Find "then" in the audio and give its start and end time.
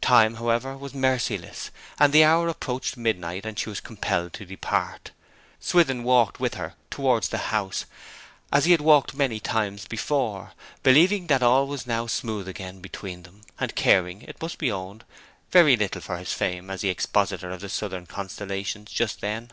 19.20-19.50